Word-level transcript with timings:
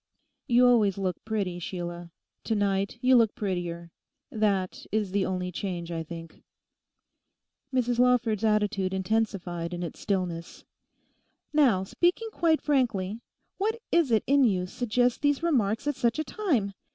'You 0.47 0.65
always 0.65 0.97
look 0.97 1.23
pretty, 1.25 1.59
Sheila; 1.59 2.09
to 2.45 2.55
night 2.55 2.97
you 3.01 3.15
look 3.15 3.35
prettier: 3.35 3.91
that 4.31 4.87
is 4.91 5.11
the 5.11 5.27
only 5.27 5.51
change, 5.51 5.91
I 5.91 6.01
think.' 6.01 6.41
Mrs 7.71 7.99
Lawford's 7.99 8.43
attitude 8.43 8.95
intensified 8.95 9.75
in 9.75 9.83
its 9.83 9.99
stillness. 9.99 10.63
'Now, 11.53 11.83
speaking 11.83 12.29
quite 12.31 12.61
frankly, 12.63 13.21
what 13.59 13.79
is 13.91 14.09
it 14.09 14.23
in 14.25 14.43
you 14.43 14.65
suggests 14.65 15.19
these 15.19 15.43
remarks 15.43 15.85
at 15.85 15.95
such 15.95 16.17
a 16.17 16.23
time? 16.23 16.73